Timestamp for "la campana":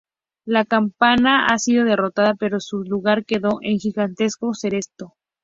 0.45-1.45